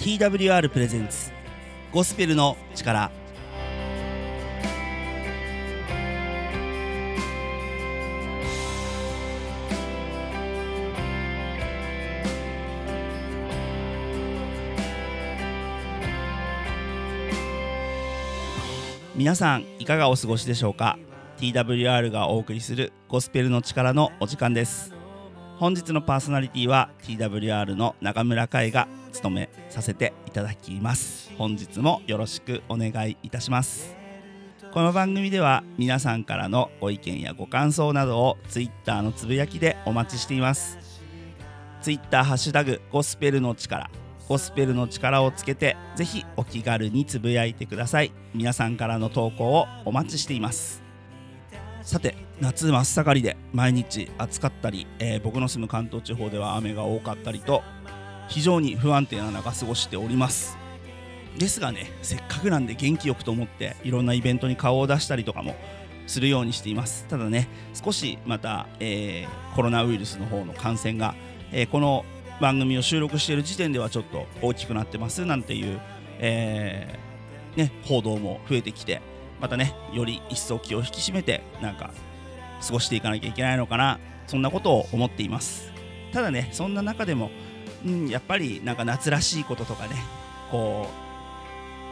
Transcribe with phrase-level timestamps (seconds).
[0.00, 1.30] TWR プレゼンツ
[1.92, 3.10] ゴスペルの力。
[19.14, 20.98] 皆さんいかがお過ごしでしょうか
[21.36, 24.94] ？TWR がお送りするゴスペルの力のお時間です。
[25.58, 31.32] 本日のパーソナリティは TWR の中村海が務めさせていただきます。
[31.36, 33.96] 本日もよろしくお願いいたします。
[34.72, 40.78] この番組では皆さんからのご意見やご感想などを Twitter のつぶやきでお待ちしています。
[41.82, 43.90] Twitter ハッシュタグゴスペルの力
[44.28, 48.12] ゴスペルの力をつけてぜひお気軽につぶやいてください。
[48.32, 50.84] 皆さんからの投稿をお待ちしています。
[51.82, 57.64] さて夏真っ盛りで毎日暑かったり、えー僕の住む関東地方では雨が多かったりと
[58.30, 60.56] 非常に不安定な中過ごしております。
[61.36, 65.54] ですがねせっかくなんで元気よくと思っていろんなイベントに顔を出したりとかも
[66.06, 67.06] するようにしています。
[67.08, 71.14] ただね少しまた、えーコロナウイルスの方の感染が、
[71.52, 72.04] えーこの
[72.40, 75.78] 番組を収録している時点ではちょっと大きくなってますなんていう、
[76.18, 79.02] えーね、報道も増えてきて
[79.40, 81.90] またねより一層気を引き締めてなんか
[82.66, 85.70] 過ごしていかなきゃいけないのかなそんなことを思っています。
[86.12, 87.30] ただねそんな中でも、
[87.84, 89.96] うん、やっぱりなんか夏らしいこととかね
[90.50, 90.86] こ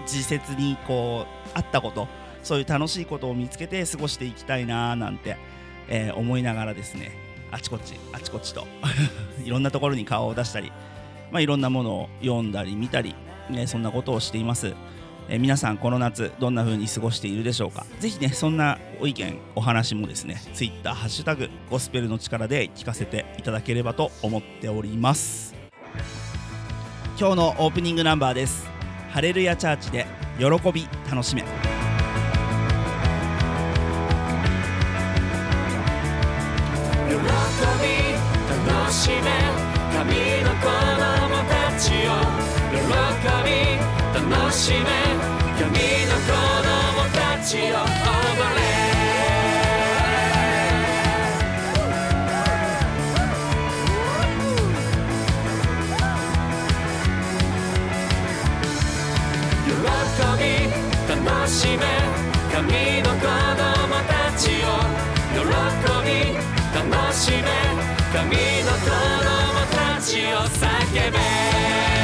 [0.05, 2.09] う時節にこうあったこと
[2.43, 5.37] そういう楽しいことを見つけて過ごしていきたいななんて、
[5.89, 7.13] えー思いながらですね
[7.51, 8.67] あちこちあちこちと
[9.45, 10.71] いろんなところに顔を出したり、
[11.31, 13.15] まあ、いろんなものを読んだり見たり、
[13.51, 14.75] ね、そんなことをしています、
[15.31, 17.87] え皆さんこの夏どんな風に過ごしているでしょうか？
[18.01, 25.58] ぜひねそんなご意見お話もですね Twitter ハッシュタグゴスペルの力で聞かせていただければと思っております。
[27.19, 28.71] 今日のオープニングナンバーです。
[29.11, 30.07] ハレルヤチャーチで
[30.39, 31.43] 喜び楽しめ。
[31.43, 31.49] 喜び
[38.69, 39.17] 楽しめ。
[39.97, 40.15] 神
[40.45, 42.13] の子供たちよ。
[42.71, 42.79] 喜
[43.45, 45.08] び楽しめ。
[61.69, 61.85] しめ
[62.51, 64.81] 神の子供たちを
[65.35, 65.43] 喜
[66.07, 66.33] び
[66.73, 67.45] 楽しめ
[68.11, 68.25] 神
[68.65, 69.37] の子供
[69.77, 71.98] たちを叫べ。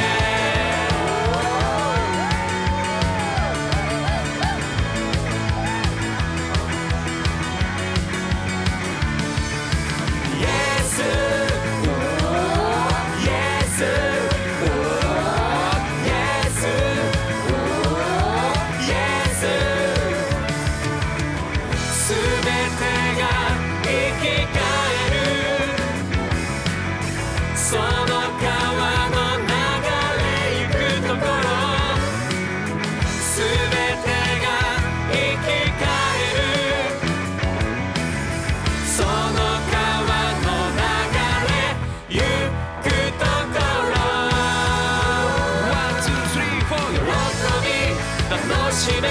[48.75, 49.07] しめ。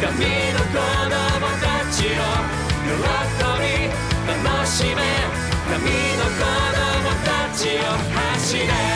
[0.00, 0.14] 神
[0.52, 2.22] の子供たちを
[2.86, 2.94] 喜
[3.58, 3.90] び
[4.44, 5.02] 楽しめ。
[5.68, 8.91] 神の子供たちを走れ。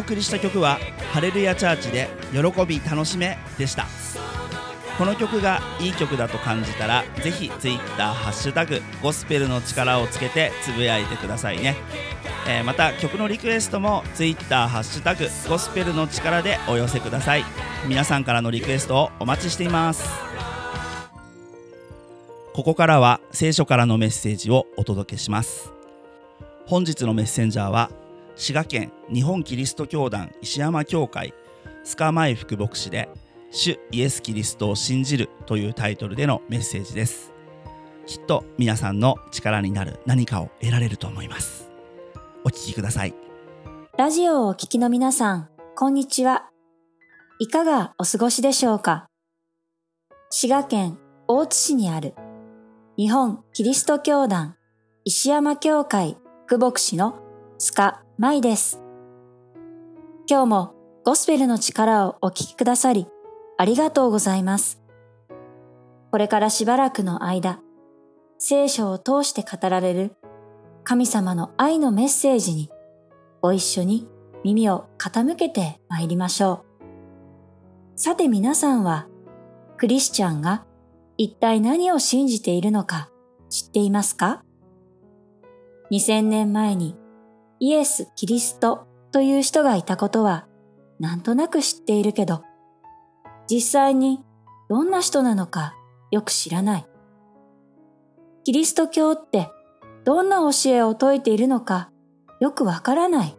[0.00, 0.78] 送りした曲は
[1.12, 3.86] 「ハレルヤチャーチで喜び楽しめ」でした。
[4.98, 11.74] この曲がいい曲だと感じたらぜひ Twitter ハッシュタグゴスペルの力をつけてつぶやいてくださいね、
[12.46, 17.44] えーまた曲のリクエストも Twitter ハッシュタグゴスペルの力でお寄せください。
[17.86, 20.06] 皆さんからのリクエストをお待ちしています。
[22.52, 25.72] ここからは聖書からのメッセージをお届けします。
[26.66, 27.90] 本日のメッセンジャーは
[28.40, 31.34] 滋賀県日本キリスト教団石山教会
[31.84, 33.10] 須賀前副牧師で
[33.52, 37.34] 「主イエス・キリストを信じる」というタイトルでのメッセージです。
[38.06, 41.70] きっと皆さんの力になる何かを得られると思います。
[42.42, 43.14] お聞きください。
[43.98, 46.48] ラジオをお聞きの皆さん、こんにちは。
[47.40, 49.10] いかがお過ごしでしょうか？
[50.30, 50.98] 滋賀県
[51.28, 52.14] 大津市にある
[52.96, 54.56] 日本キリスト教団
[55.04, 56.16] 石山教会
[56.46, 57.20] 副牧師の
[57.58, 57.74] ス
[58.20, 58.82] カ・マイです。
[60.28, 60.74] 今日も
[61.06, 63.06] ゴスペルの力をお聞きくださり
[63.56, 64.82] ありがとうございます。
[66.10, 67.62] これからしばらくの間、
[68.36, 70.16] 聖書を通して語られる
[70.84, 72.70] 神様の愛のメッセージに
[73.40, 74.06] ご一緒に
[74.44, 76.66] 耳を傾けてまいりましょ
[77.96, 77.98] う。
[77.98, 79.08] さて皆さんは
[79.78, 80.66] クリスチャンが
[81.16, 83.08] 一体何を信じているのか
[83.48, 84.44] 知っていますか
[85.90, 86.99] ?2000 年前に
[87.60, 90.46] イエス・キリストという人がいたことは
[90.98, 92.42] なんとなく知っているけど、
[93.50, 94.24] 実際に
[94.70, 95.74] どんな人なのか
[96.10, 96.86] よく知らない。
[98.44, 99.50] キリスト教って
[100.04, 101.90] どんな教えを説いているのか
[102.40, 103.36] よくわからない。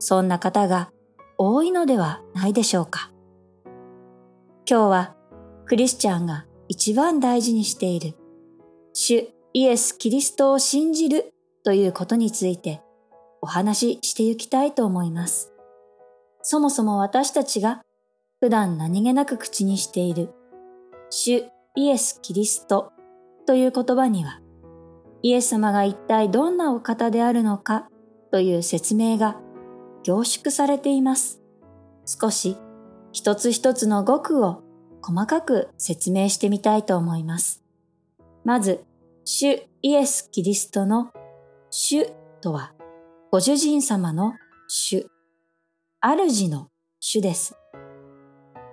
[0.00, 0.90] そんな方が
[1.38, 3.12] 多いのではないでしょうか。
[4.68, 5.14] 今日は
[5.66, 8.16] クリスチャンが一番大事にしている
[8.92, 11.32] 主イエス・キリストを信じる
[11.62, 12.82] ということについて
[13.42, 15.52] お話ししていきたいと思います。
[16.42, 17.82] そもそも私たちが
[18.40, 20.30] 普段何気なく口にしている
[21.10, 21.44] 主
[21.76, 22.92] イエス・キリスト
[23.46, 24.40] という言葉には
[25.22, 27.88] イエス様が一体どんなお方であるのか
[28.30, 29.36] という説明が
[30.02, 31.42] 凝縮されています。
[32.06, 32.56] 少し
[33.12, 34.62] 一つ一つの語句を
[35.02, 37.62] 細かく説明してみたいと思います。
[38.44, 38.84] まず、
[39.24, 41.12] 主イエス・キリストの
[41.70, 42.06] 主
[42.40, 42.72] とは、
[43.34, 44.34] ご主人様の
[44.68, 45.06] 主、
[46.02, 46.68] 主の
[47.00, 47.56] 主です。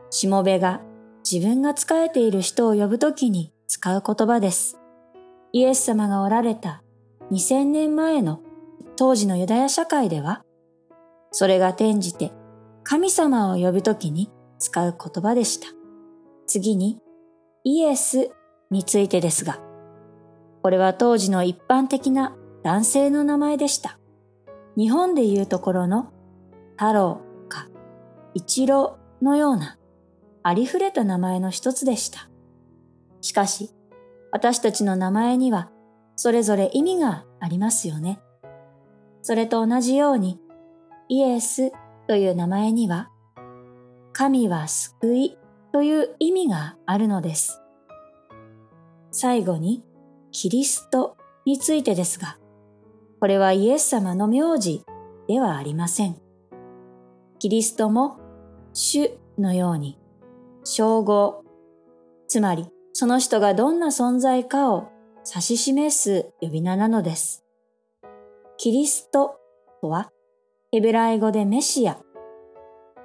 [0.09, 0.81] しもべが
[1.23, 4.77] 自分が仕えている人を呼ぶときに使う言葉です。
[5.53, 6.83] イエス様がおられた
[7.31, 8.41] 2000年前の
[8.97, 10.43] 当時のユダヤ社会では、
[11.31, 12.33] それが転じて
[12.83, 15.69] 神様を呼ぶときに使う言葉でした。
[16.47, 16.99] 次に、
[17.63, 18.29] イエス
[18.71, 19.61] についてですが、
[20.61, 23.98] これは当時の一般的な男性の名前でした。
[24.77, 26.11] 日本でいうところの
[26.77, 27.67] 太郎か
[28.33, 29.77] 一郎のような
[30.43, 32.29] ありふれた名前の一つでした。
[33.21, 33.71] しかし、
[34.31, 35.69] 私たちの名前には
[36.15, 38.19] それぞれ意味がありますよね。
[39.21, 40.39] それと同じように、
[41.07, 41.71] イエス
[42.07, 43.09] という名前には、
[44.11, 45.37] 神は救い
[45.71, 47.61] という意味があるのです。
[49.11, 49.83] 最後に、
[50.31, 52.37] キリストについてですが、
[53.19, 54.83] これはイエス様の名字
[55.27, 56.17] ではありません。
[57.39, 58.17] キリストも
[58.73, 59.97] 主のように
[60.63, 61.43] 称号、
[62.27, 64.89] つまりその人がどんな存在かを
[65.27, 67.45] 指し示す呼び名なのです。
[68.57, 69.37] キリスト
[69.81, 70.11] とは
[70.71, 71.97] ヘブライ語でメシア、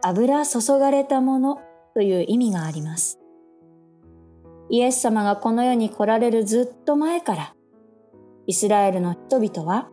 [0.03, 1.61] 油注がれたもの
[1.95, 3.19] という意味があります。
[4.69, 7.55] イエス様がこの世に来られるずっと前から、
[8.47, 9.91] イスラエルの人々は、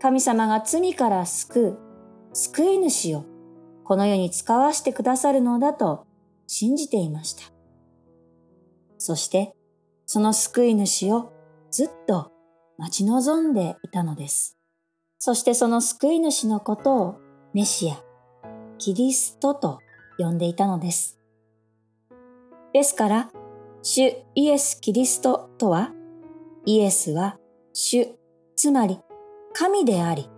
[0.00, 1.78] 神様が罪から救う、
[2.32, 3.24] 救い主を
[3.84, 6.06] この世に使わしてくださるのだと
[6.46, 7.42] 信じていました。
[8.98, 9.54] そして、
[10.06, 11.32] その救い主を
[11.70, 12.32] ずっと
[12.76, 14.56] 待ち望んでいたのです。
[15.18, 17.18] そしてその救い主のことを
[17.52, 17.96] メシア、
[18.78, 19.80] キリストと
[20.16, 21.18] 呼んでいたのです。
[22.72, 23.30] ですから、
[23.82, 25.92] 主イエス・キリストとは、
[26.64, 27.38] イエスは
[27.72, 28.08] 主、
[28.54, 29.00] つまり
[29.52, 30.28] 神であり、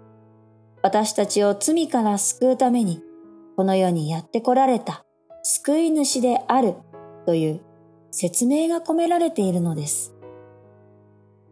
[0.83, 3.03] 私たちを罪から救うために、
[3.57, 5.05] この世にやって来られた
[5.43, 6.75] 救い主である
[7.27, 7.61] という
[8.11, 10.15] 説明が込められているのです。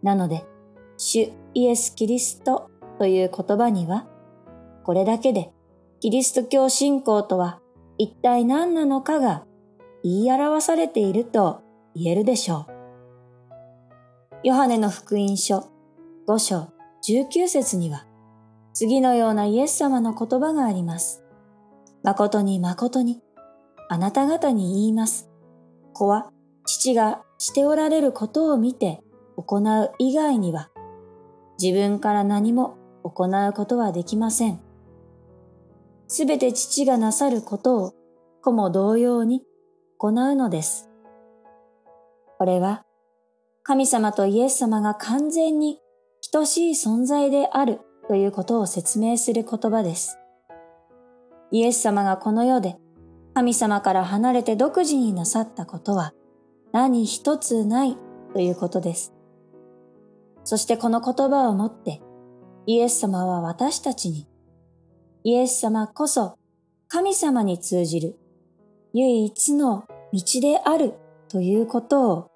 [0.03, 0.45] なので、
[0.97, 4.07] 主イエス・キリストという言葉には、
[4.85, 5.53] これだけで
[6.01, 7.61] キリスト教信仰とは
[7.99, 9.45] 一体何なのかが
[10.03, 11.61] 言い表されていると
[11.95, 12.79] 言えるでしょう。
[14.45, 15.69] ヨハネの福音書
[16.29, 16.69] 5章
[17.07, 18.07] 19節には
[18.73, 21.25] 次のようなイエス様の言葉があります。
[22.03, 23.21] 誠に誠に
[23.89, 25.29] あなた方に言います。
[25.95, 26.31] 子は
[26.65, 29.01] 父がしておられることを見て
[29.37, 30.71] 行う以外には
[31.61, 34.61] 自分から何も行うことはできません。
[36.07, 37.95] すべて父がなさることを
[38.43, 39.43] 子も同様に
[39.99, 40.89] 行うのです。
[42.39, 42.85] これは
[43.63, 45.81] 神様とイエス様が完全に
[46.31, 50.19] 等しい存在であるということを説明する言葉です。
[51.51, 52.77] イエス様がこの世で
[53.35, 56.13] 神様から離れて独自になさったことは
[56.73, 57.97] 何一つない
[58.33, 59.15] ということです。
[60.45, 62.01] そしてこの言葉をもって
[62.67, 64.27] イエス様は私たちに
[65.25, 66.39] イエス様こそ
[66.89, 68.19] 神様に通じる
[68.95, 70.95] 唯一の道である
[71.29, 72.31] ということを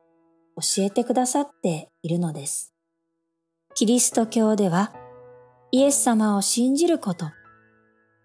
[0.57, 2.72] 教えてくださっているのです。
[3.75, 4.93] キリスト教では
[5.71, 7.31] イエス様を信じること、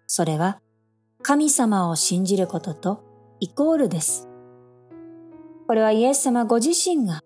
[0.06, 0.60] それは
[1.22, 3.02] 神様を信じることと
[3.40, 4.28] イコールです。
[5.66, 7.20] これはイエス様ご自身が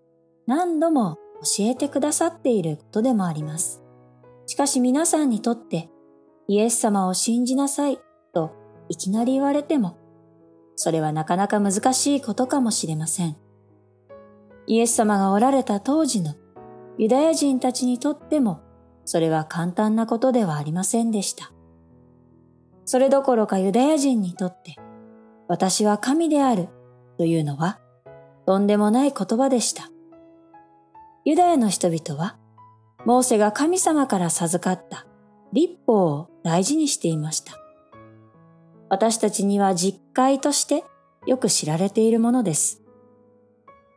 [0.47, 3.81] 何度も教えてくださっていることでもあります。
[4.45, 5.89] しかし皆さんにとって
[6.47, 7.99] イエス様を信じなさい
[8.33, 8.51] と
[8.87, 9.97] いきなり言われても、
[10.77, 13.35] それはなかなか難しいことかもしれません。
[14.65, 16.35] イエス様がおられた当時の
[16.97, 18.61] ユダヤ人たちにとっても、
[19.05, 21.51] それは簡単なことではありませんでした。
[22.85, 24.75] それどころかユダヤ人にとって、
[25.47, 26.69] 私は神である
[27.17, 27.79] というのは、
[28.45, 29.89] とんでもない言葉でした。
[31.25, 32.37] ユダヤの人々は、
[33.05, 35.05] モーセが神様から授かった
[35.51, 37.53] 立法を大事にしていました。
[38.89, 40.83] 私たちには実会として
[41.25, 42.81] よく知られているものです。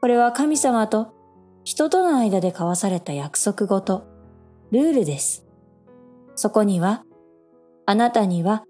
[0.01, 1.16] これは神様と
[1.67, 4.07] 人との間で交わされた約束ごと、
[4.71, 5.45] ルールです。
[6.37, 7.05] そこには、
[7.87, 8.63] あなたには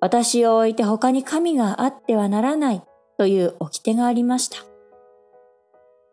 [0.00, 2.82] 私を置いて他に神があってはならない
[3.18, 4.64] という掟がありました。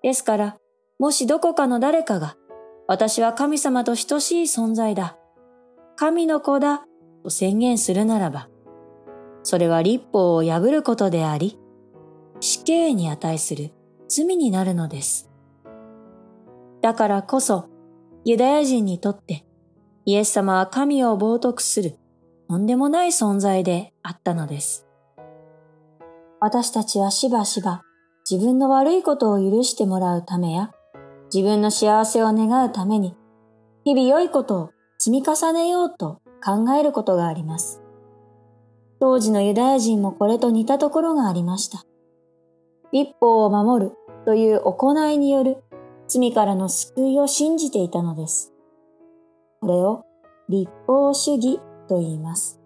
[0.04, 0.58] ですから、
[1.00, 2.36] もしどこかの誰かが、
[2.86, 5.18] 私は神様と等しい存在だ、
[5.96, 6.86] 神の子だ
[7.24, 8.50] と宣言するならば、
[9.44, 11.58] それは立法を破ることであり、
[12.42, 13.72] 死刑に値する
[14.10, 15.32] 罪になるのです。
[16.86, 17.68] だからこそ、
[18.26, 19.44] ユダヤ人にとって、
[20.06, 21.98] イエス様は神を冒涜する
[22.48, 24.86] とんでもない存在であったのです。
[26.40, 27.82] 私たちはしばしば
[28.30, 30.74] 自分の悪いことを許してもらうためや、
[31.34, 33.16] 自分の幸せを願うために、
[33.84, 37.82] 日々良いことを積み重ねようと考えることがあります。
[39.00, 41.84] 当時のユダヤ人もこれと似たところがありました。
[42.92, 43.92] 立法を守る
[44.24, 45.64] という行いによる
[46.08, 48.54] 罪からの救いを信じていたのです。
[49.62, 50.06] これを
[50.50, 52.60] 立法主義と言います。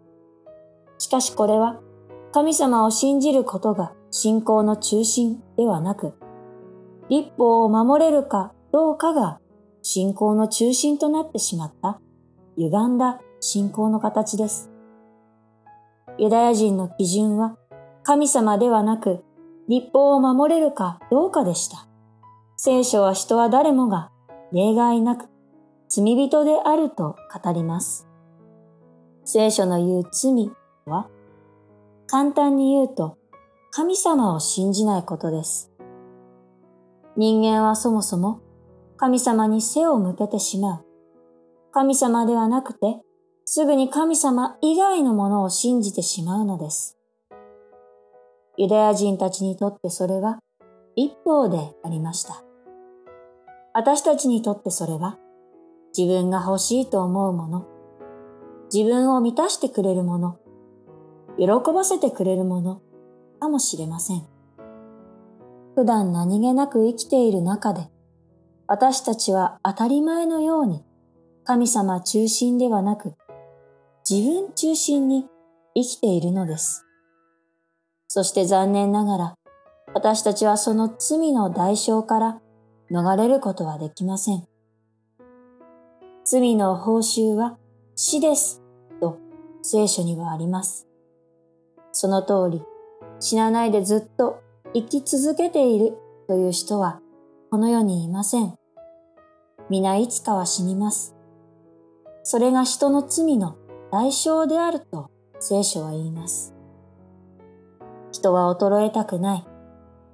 [0.97, 1.79] しかしこれは
[2.31, 6.13] 神様を信じることが信仰の中心ではなく、
[7.09, 9.39] 立法を守れるかどうかが
[9.81, 11.99] 信仰の中心となってしまった
[12.57, 14.69] 歪んだ信仰の形です。
[16.17, 17.55] ユダヤ人の基準は
[18.03, 19.23] 神様ではなく
[19.67, 21.88] 立法を守れるかどうかでした。
[22.61, 24.11] 聖書は人は誰もが
[24.51, 25.29] 例外なく
[25.87, 28.05] 罪人であると語ります。
[29.23, 30.51] 聖書の言う罪
[30.85, 31.07] は
[32.05, 33.17] 簡単に言うと
[33.71, 35.71] 神様を信じないことです。
[37.15, 38.41] 人間はそもそも
[38.97, 40.85] 神様に背を向けてしまう。
[41.71, 42.99] 神様ではなくて
[43.45, 46.97] すぐに神様以外のものを信じてしまうのです。
[48.57, 50.39] ユダヤ人たちにとってそれは
[50.97, 52.48] 一方でありました。
[53.73, 55.17] 私たちにとってそれは
[55.97, 57.67] 自分が欲しいと思うもの、
[58.73, 60.37] 自分を満たしてくれるもの、
[61.37, 62.81] 喜ばせてくれるもの
[63.39, 64.27] かもしれません。
[65.75, 67.89] 普段何気なく生きている中で、
[68.67, 70.83] 私たちは当たり前のように
[71.43, 73.15] 神様中心ではなく、
[74.09, 75.25] 自分中心に
[75.75, 76.85] 生きているのです。
[78.07, 79.35] そして残念ながら、
[79.93, 82.41] 私たちはその罪の代償から
[82.91, 84.47] 逃れることはできません。
[86.25, 87.57] 罪の報酬は
[87.95, 88.61] 死です
[88.99, 89.17] と
[89.61, 90.87] 聖書にはあります。
[91.91, 92.63] その通り、
[93.19, 94.41] 死なないでずっと
[94.73, 97.01] 生き続けているという人は
[97.49, 98.55] この世にいません。
[99.69, 101.15] 皆いつかは死にます。
[102.23, 103.55] それが人の罪の
[103.91, 106.53] 代償であると聖書は言います。
[108.11, 109.47] 人は衰えたくない、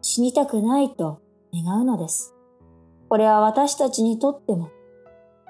[0.02, 1.22] 死にたくないと
[1.54, 2.36] 願うのです。
[3.16, 4.72] これは私たちにとっても、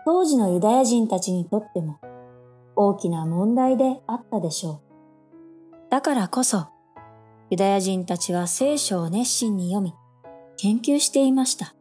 [0.06, 2.00] 当時のユダヤ人たちにとっても
[2.76, 5.90] 大きな問題であったでしょう。
[5.90, 6.68] だからこそ、
[7.50, 9.96] ユダヤ人たちは聖書を熱心に読み、
[10.58, 11.74] 研究していました。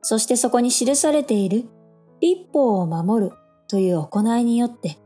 [0.00, 1.66] そしてそこに記されている
[2.22, 3.32] 立法を守る
[3.68, 4.96] という行いによって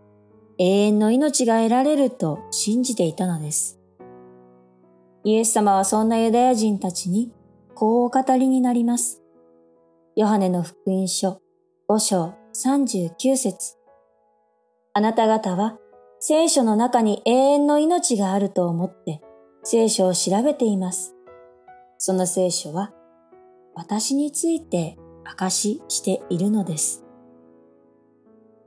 [0.59, 3.81] 永遠の命が得られると信じていたのです。
[5.25, 7.33] イエス様はそんなユダヤ人たちに
[7.75, 9.20] こうお語りになります。
[10.21, 11.41] ヨハネの福音書
[11.89, 13.77] 5章39節
[14.93, 15.79] あなた方は
[16.19, 19.23] 聖書の中に永遠の命があると思って
[19.65, 21.15] 聖書を調べています。
[21.97, 22.93] その聖書は
[23.75, 27.03] 私について証ししているのです。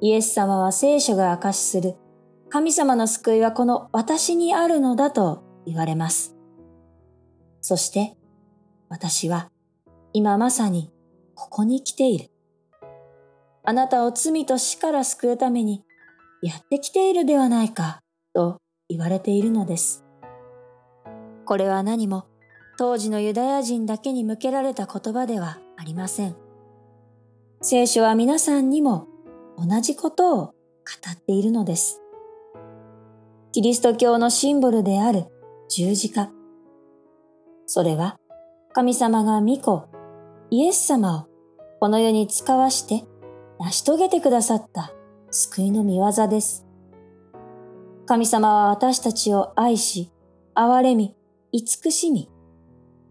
[0.01, 1.93] イエス様は聖書が証しする
[2.49, 6.35] 神様の救いはこの私にあるのだと言われます。
[7.61, 8.17] そして
[8.89, 9.51] 私は
[10.13, 10.92] 今まさに
[11.35, 12.29] ここに来ている。
[13.63, 15.83] あなたを罪と死から救うために
[16.41, 18.01] やってきているではないか
[18.33, 18.57] と
[18.89, 20.03] 言われているのです。
[21.45, 22.25] これは何も
[22.77, 26.35] 当時のユダヤ人だけに向けられた言葉ではありません。
[27.61, 29.07] 聖書は皆さんにも
[29.57, 30.53] 同じことを語
[31.11, 32.01] っているのです。
[33.53, 35.25] キリスト教のシンボルである
[35.69, 36.31] 十字架。
[37.65, 38.17] それは
[38.73, 39.87] 神様が御子、
[40.53, 41.27] イエス様を
[41.79, 43.05] この世に使わして
[43.59, 44.93] 成し遂げてくださった
[45.31, 46.67] 救いの見業です。
[48.05, 50.11] 神様は私たちを愛し、
[50.53, 51.15] 憐れみ、
[51.51, 52.29] 慈しみ、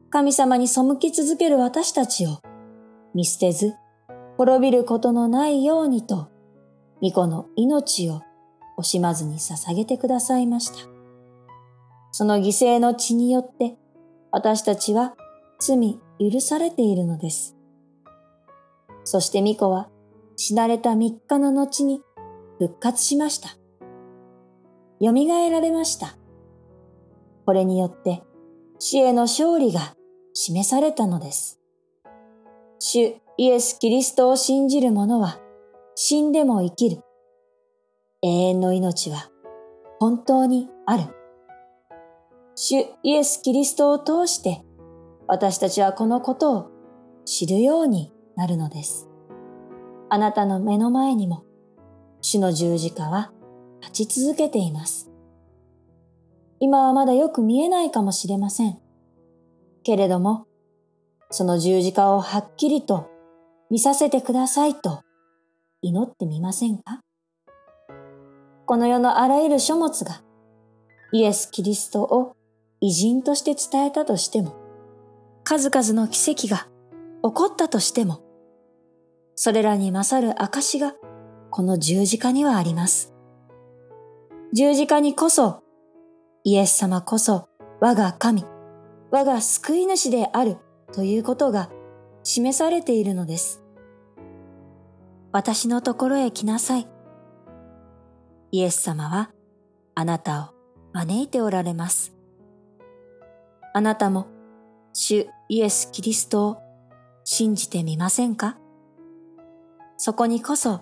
[0.09, 2.41] 神様に背き続ける私たちを
[3.13, 3.75] 見捨てず、
[4.39, 6.29] 滅びることのないようにと、
[7.01, 8.23] 御子の命を
[8.79, 10.89] 惜しまずに捧げてくださいました。
[12.13, 13.75] その犠牲の血によって、
[14.31, 15.17] 私たちは
[15.59, 15.99] 罪
[16.31, 17.57] 許されているのです。
[19.05, 19.89] そして御子は
[20.37, 22.03] 死なれた三日の後に
[22.59, 23.51] 復活しました。
[25.01, 25.13] 蘇
[25.51, 26.17] られました。
[27.45, 28.23] これによって
[28.79, 29.97] 死への勝利が
[30.33, 31.61] 示されたのです。
[32.79, 35.41] 主イエス・キリストを信じる者は
[35.95, 37.03] 死んでも生きる。
[38.23, 39.31] 永遠の命は
[39.99, 41.05] 本当にある。
[42.55, 44.65] 主イエス・キリストを通して
[45.33, 46.71] 私たちはこのことを
[47.25, 49.09] 知るようになるのです。
[50.11, 51.43] あなたの目の前にも
[52.21, 53.33] 主の十字架は
[53.81, 55.11] 立ち続けています。
[56.61, 58.79] 今はまだよく見えないかもしれません。
[59.85, 60.47] けれども、
[61.31, 63.09] その十字架をはっきりと
[63.71, 65.01] 見させてくださいと
[65.81, 67.01] 祈ってみませんか？
[68.67, 70.21] この世のあらゆる書物が
[71.11, 72.37] イエス・キリストを
[72.83, 74.61] 偉人として伝えたとしても、
[75.45, 76.69] 数々の奇跡が
[77.23, 78.23] 起こったとしても、
[79.35, 80.95] それらに勝る証が
[81.51, 83.13] この十字架にはあります。
[84.53, 85.63] 十字架にこそ、
[86.45, 87.49] イエス様こそ
[87.81, 88.45] 我が神、
[89.11, 90.59] 我が救い主である
[90.93, 91.71] ということが
[92.23, 93.63] 示されているのです。
[95.33, 96.89] 私のところへ来なさい。
[98.53, 99.31] イエス様は
[99.95, 100.55] あなたを
[100.93, 102.15] 招いておられます。
[103.73, 104.27] あなたも
[104.93, 106.59] 主イエス・キリストを
[107.25, 108.59] 信じてみませんか？
[109.97, 110.81] そこにこそ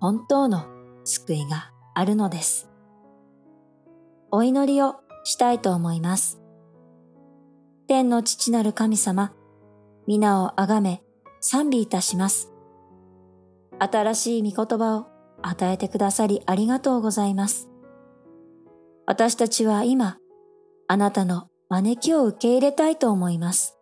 [0.00, 0.66] 本当の
[1.04, 2.68] 救いがあるのです。
[4.30, 6.40] お祈りをしたいと思います。
[7.86, 9.32] 天の父なる神様、
[10.06, 11.02] 皆をあがめ
[11.40, 12.50] 賛美いたします。
[13.78, 15.06] 新しい御言葉を
[15.42, 17.68] 与えてくださりありがとうございます。
[19.06, 20.18] 私たちは今、
[20.88, 23.76] あなたの招きを受け入れたいと思います。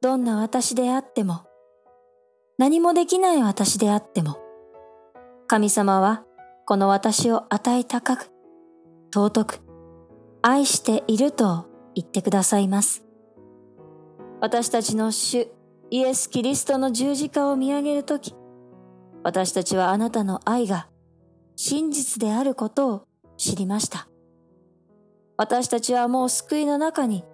[0.00, 1.42] どんな私であっても、
[2.56, 4.38] 何もできない私であっても、
[5.48, 6.24] 神様は
[6.64, 8.30] この私を与え高く、
[9.12, 9.60] 尊く、
[10.40, 13.04] 愛していると言ってくださいます。
[14.40, 15.48] 私たちの主
[15.90, 18.34] イエス・キリストの十字架を見上げるとき、
[19.22, 20.88] 私たちはあなたの愛が
[21.54, 23.06] 真実であることを
[23.36, 24.08] 知りました。
[25.42, 27.24] 私たちはもう救いの中に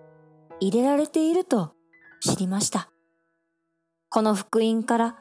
[0.61, 1.75] 入れられていると
[2.23, 2.91] 知りました。
[4.09, 5.17] この福音から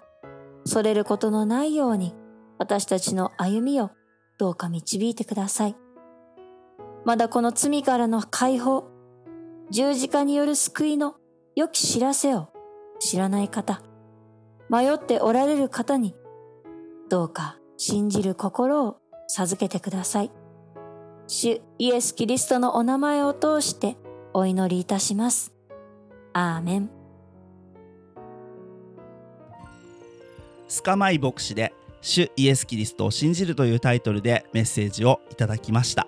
[0.63, 2.15] それることのないように
[2.57, 3.91] 私たちの歩みを
[4.39, 5.75] どうか導いてください。
[7.03, 8.85] まだこの罪からの解放、
[9.69, 11.17] 十字架による救いの
[11.57, 12.53] 良き知らせを
[12.99, 13.81] 知らない方、
[14.69, 16.15] 迷っておられる方に
[17.09, 18.95] どうか信じる心を
[19.27, 20.31] 授けてください。
[21.27, 23.97] 主イエス・キリストのお名前を通して
[24.33, 25.53] お祈りいたします。
[26.33, 26.89] アーメン。
[30.67, 36.07] スカマイ牧師で「主イエス・キリストを信じる」というタイトルでメッセージをいただきました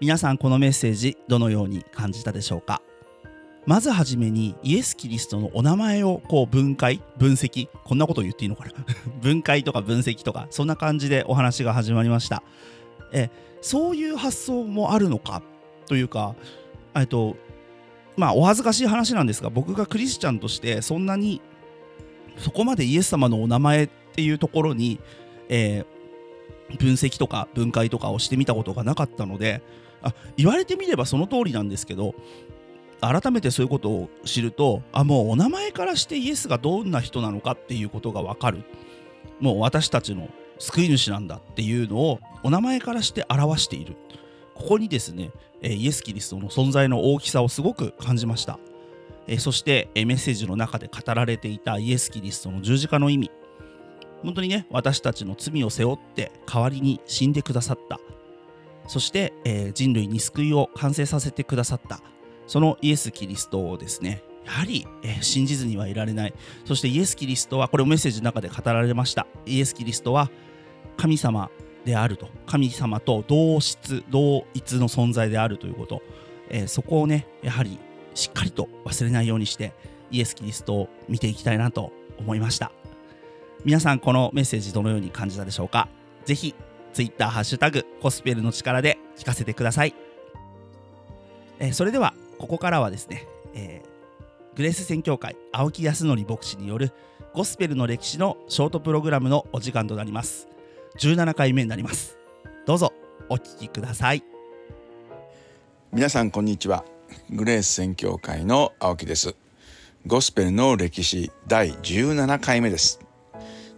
[0.00, 2.82] 皆さんこのメッセージどのように感じたでしょうか？
[3.66, 8.72] まずはじめにイエス・キリストのお名前をこう分解分析こんなこと言っていいのかな？
[9.22, 12.42] 分解とか分析とかそんな感じでお話が始まりました
[13.12, 15.42] えそういう発想もあるのか
[15.86, 16.34] というか
[16.94, 17.36] えっと
[18.16, 21.40] まあお恥ずかしい話なんですが僕がクリスチャンとしてそんなに
[22.36, 25.00] そこまでイエス様のお名前っていうところに、
[25.48, 25.98] えー
[26.76, 29.62] 分析とか分解とかをしてみたことがなかったので
[30.02, 32.14] あ言われてみればその通りなんですけど
[33.00, 38.64] 改めてそういうことを知るとあもうお名前からしてイエスがどんな人なのかっていうことが分かる。
[39.40, 43.96] もう私たちの救い主なんだっていうのをお名前からして表している。
[44.54, 45.30] ここにですね、
[45.62, 48.58] イエス・キリストの存在の大きさをすごく感じました。
[49.38, 53.30] そして、メッセージの中で語られていたイエス・キリストの十字架の意味。
[54.22, 58.00] 本当にね私たちの罪を背負って代わりに死んでくださった。
[58.88, 59.32] そして、
[59.74, 62.00] 人類に救いを完成させてくださった。
[62.46, 64.86] そのイエス・キリストをですねやはり、
[65.20, 66.34] 信じずにはいられない。
[66.64, 69.26] そしてイエス・キリストはこれをメッセージの中で語られました。
[69.46, 70.30] イエス・キリストは
[70.96, 71.50] 神様
[71.84, 72.28] であると。
[72.46, 76.02] 神様と同質同一の存在であるということ、
[76.50, 77.78] えーそこをねやはり
[78.14, 79.72] しっかりと忘れないようにして
[80.10, 82.72] イエス・キリストを見ていきたいなと思いました。
[83.64, 85.88] 皆さんこのメッセージどのように感じたでしょうか？
[86.24, 86.54] ぜひ
[86.92, 89.94] Twitter ハッシュタグコスペルの力で聞かせてください、
[91.58, 93.88] えーそれではここからはですね、えー
[94.56, 96.90] グレース宣教会青木康則牧師による
[97.32, 100.48] ゴスペルの歴史のショートプログラムのお時間となります。
[100.98, 102.18] 17回目になります。
[102.66, 102.92] どうぞ
[103.28, 104.22] お聞きください。
[105.92, 106.84] 皆さんこんにちは。
[107.30, 109.36] グレース宣教会の青木です。
[110.06, 113.00] ゴスペルの歴史第17回目です。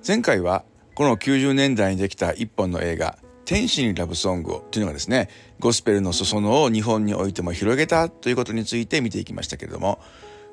[0.06, 10.00] 前回はこの90年代にできた一本の映画天使にラブソングをというのがですねゴスペルの裾野を日本においても広げたということについて見ていきましたけれども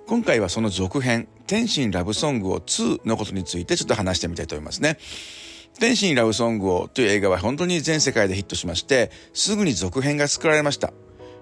[0.08, 4.98] 今回はその続編天使にラブソングを2のことについてちょっと話してみたいと思いますね。
[5.80, 10.94] 天使にラブソングをという映画は本当に全世界でヒットしましてすぐに続編が作られました。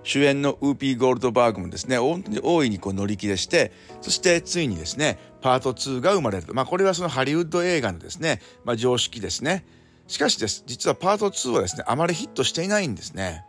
[0.03, 3.71] 主演のウーピー・ゴールドバーグもですね本当に大いにこう乗り気でして
[4.01, 6.53] そしてついにですねパート2が生まれると。
[6.53, 9.65] まあこれはそのハリウッド映画のですね、まあ、常識ですね。
[10.07, 13.45] しかしです実はパート2はですねあまりヒットしていないんですね。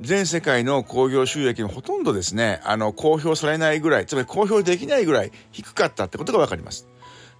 [0.00, 6.88] 全世界の興行収益のほとんどですねあの公表されないぐらいつまり公表できないぐらい低かったってことが分かります。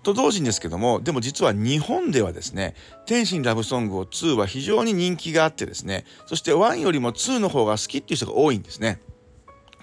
[0.03, 2.75] と同時にですけども、でも実は日本ではですね、
[3.07, 9.01] 天心ラブソングを2は非常に人気があってですね、そして1よりも2の方が好きっていう人が多いんですね。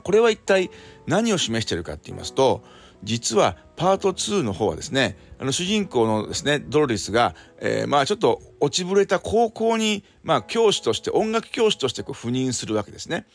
[0.03, 0.69] これは一体
[1.07, 2.63] 何を示しているかって言いますと、
[3.03, 13.25] 実はパート2の方はですね、あの主人公のですね、ドロリスが、えーまあちょっと落ちぶれた高校に、まあ教師として、音楽教師としてこう赴任するわけですね。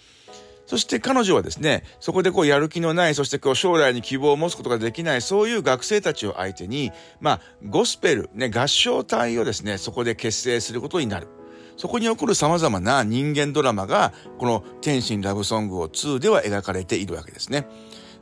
[0.66, 11.28] そして彼女はですね、そこでこうやる気のない、そしてこう将来に希望を持つことができない、そういう学生たちを相手に、まあ、ゴスペル、ね、合唱隊をですね、そこで結成することになる。
[11.76, 17.66] そこに起こる様々な人間ドラマが、この天心ラブソングを2では描かれているわけですね。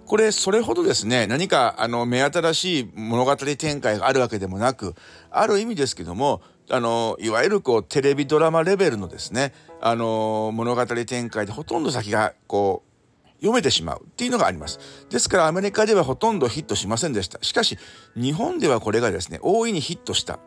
[0.07, 4.95] これ、それほどですね、何か、あの、目新しい物語展開があるわけでもなく、
[5.31, 12.93] ある意味ですけども、あの、いわゆるこう、テレビドラマレベルのですね、あの、物語展開でほとんど先が、こう、
[13.43, 14.79] 読めてしまうっていうのがあります。
[15.11, 17.39] ですからアメリカではほとんどヒットしませんでした。
[17.43, 17.77] しかし、
[18.15, 20.39] 日本ではこれがですね、大いにヒットした。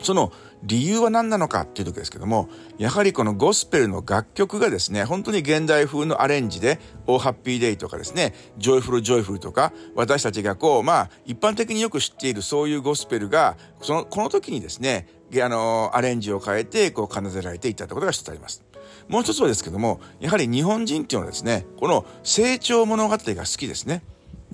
[0.00, 0.32] その
[0.62, 15.06] 理由は何なのかっていうとこですけども、やはりこのゴスペルの楽曲がですね、本当に現代風のアレンジで、 Oh Happy Day とかですね、 Joyful Joyful とか、私たちがこう、まあ、一般的によく知っているそういうゴスペルが、その、この時にですね、
[15.42, 18.64] あの、アレンジを変えて、こう、奏でられていったということが一つあります。
[19.08, 24.02] もう一つはですけども、やはり日本人っていうのはですね、この成長物語が好きですね。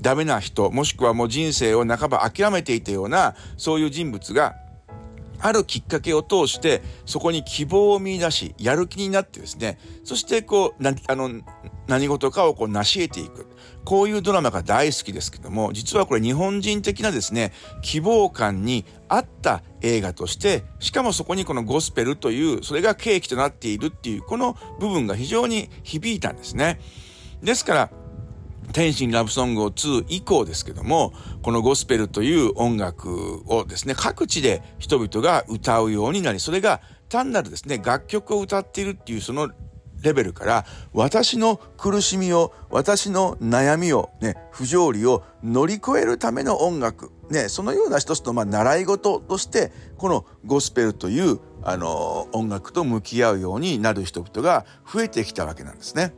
[0.00, 4.54] ダメな人、もしくはもう人生を半ば諦めていたような、そういう人物が、
[5.40, 11.30] あるきっかけを通して、そこに希望を見出し、やる気になってですね、そしてこう、なあの、
[11.86, 13.46] 何事かをこう成し得ていく。
[13.84, 26.80] こういうドラマが大好きですけども、実はこれ日本人的なですね、希望感に合った映画として、しかもそこにこのゴスペルという、それが契機となっているっていう、この部分が非常に響いたんですね。
[27.42, 27.90] ですから、
[28.72, 39.50] 天心ラブソングを2以降ですけども、このゴスペルという音楽をですね、各地で人々が歌うようになり、それが単なるですね、楽曲を歌っているっていうその
[40.04, 56.14] レベルから、私の苦しみを、私の悩みを、ね、不条理を乗り越えるための音楽、ね、そのような一つのまあ習い事として、このゴスペルというあの音楽と向き合うようになる人々が増えてきたわけなんですね。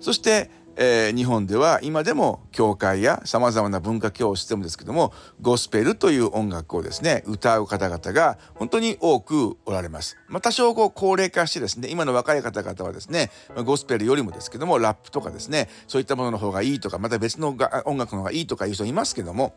[0.00, 0.50] そして、
[0.82, 5.12] えー日本では今でも教会や様々な文化教室でもですけども
[5.42, 10.16] ゴスペルという音楽をですね歌う方々が本当に多くおられます。
[10.28, 13.30] まあ、多少こう高齢化してですね今の若い方々はですね
[13.64, 17.58] ゴスペルよりもですけどもラップとかですねそういったものの方がいいとかまた別の音
[17.98, 19.52] 楽の方がいいとかいう人いますけども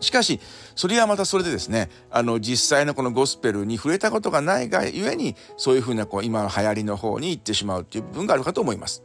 [0.00, 0.38] しかし、
[0.76, 9.02] それはまたそれでですね、あの、実際のこのゴスペルに触れたことがないがゆえに、そういうふうなこう、今の流行りの方に行ってしまうっていう部分があるかと思います。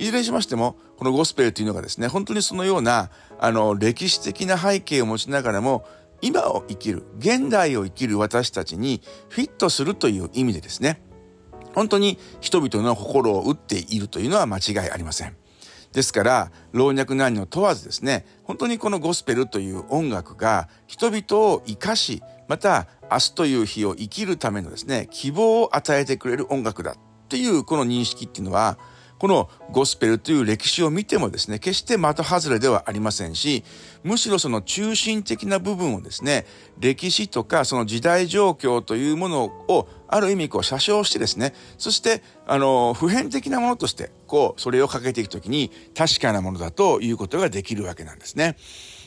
[0.00, 5.84] いずれにしましても、このゴスペルというのがですね、本当にそのような、あの、歴史的な背景を持ちながらも、
[6.22, 11.02] 今を生きる、現代を生きる私たちにフィットするという意味でですね、
[11.74, 15.36] 本当に人々の心を打っているというのは間違いありません。
[15.92, 26.94] ですから老若男女問わずですね本当にこのゴスペルという音楽が人々を生かしまた明日という日を生きるためのですね希望を与えてくれる音楽だっ
[27.28, 28.78] ていうこの認識っていうのは
[29.20, 33.64] このゴスペルという歴史を見てもですね、決して的外れではありませんし、
[34.02, 36.46] むしろその中心的な部分をですね、
[36.78, 48.56] 歴史とかその時代状況というものをある意味こう写生してですね、そしてあの普遍的なものとしてこうそれをかけていくときに確かなものだということができるわけなんですね。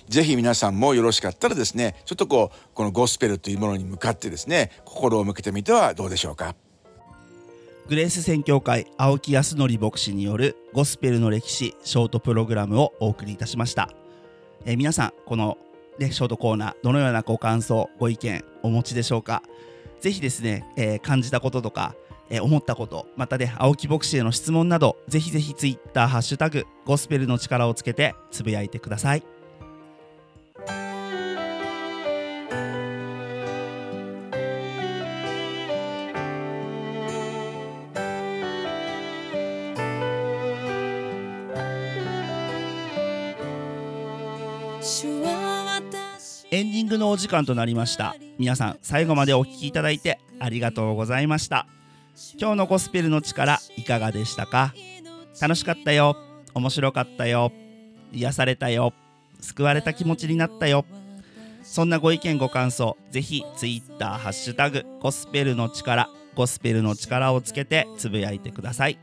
[0.09, 6.55] ぜひ皆さんもよろしかったらですね、ちょっとこう、このゴスペルというものに向かってですね、心を向けてみてはどうでしょうか。
[7.89, 13.89] グレース宣教会青木康則牧師によるゴスペルの歴史ショートプログラムをお送りいたしました、
[14.65, 15.57] えー皆さんこの、
[15.99, 19.43] ね、ショートコーナーどのようなご感想ご意見お持ちでしょうか。
[19.99, 21.93] ぜひですね、えー感じたこととか、
[22.29, 29.23] えー思ったことまたね青木牧師への質問などぜひぜひツイッターハッシュタグゴスペルの力をつけてつぶやいてください。
[46.53, 48.15] エンディングのお時間となりました。
[48.37, 51.65] 皆さん最後までお聞きいただいてありがとうございました。
[52.39, 54.71] 今日のゴスペルの力いかがでしたか？
[55.41, 56.15] 楽しかったよ。
[56.53, 57.51] 面白かったよ。
[58.11, 58.93] 癒されたよ。
[59.41, 60.85] 救われた気持ちになったよ。
[61.63, 68.99] そんなご意見ご感想ぜひツイッターハッシュタグゴスペルの力ゴスペルの力をつけてつぶやいてください。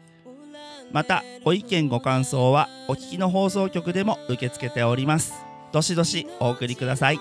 [0.93, 5.35] またご意見ご感想はお聞きの放送局でも受け付けております。
[5.73, 7.19] どしどしお送りください。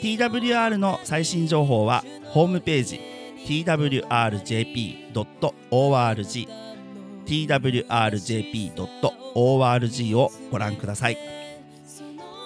[0.00, 3.00] TWR の最新情報はホームページ
[3.46, 3.98] twrjp.org
[7.26, 8.74] twrjp.org
[10.18, 11.18] をご覧ください。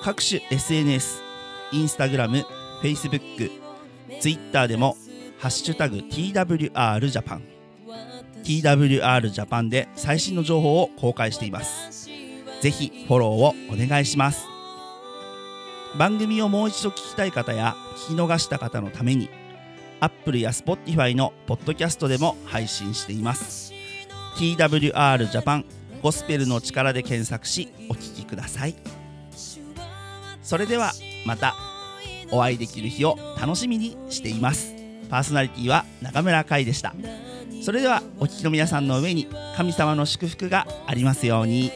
[0.02, 1.22] 各種 SNS
[1.72, 2.44] インスタグラム、
[2.82, 3.50] Facebook、
[4.20, 4.96] Twitter でも
[5.38, 7.42] ハッシュタグ TWR ジャパン
[8.42, 12.08] TWR ジャパンで最新の情報を公開しています。
[12.60, 14.51] ぜひフォローをお願いします。
[15.98, 17.76] 番組をもう一度聞きたい方や
[18.08, 19.28] 聞き逃した方のために
[20.00, 23.72] Apple や Spotify のポッドキャストでも配信しています。
[24.36, 25.64] TWR ジャパン
[26.02, 28.74] ゴスペルの力で検索しお聞きください。
[30.42, 30.92] それでは
[31.24, 31.54] また
[32.32, 34.74] お会いできる日を楽しみにしています。
[35.08, 36.94] パーソナリティは中村海でした。
[37.62, 41.70] それではお聞きの皆さんの上に神様の祝福がありますように。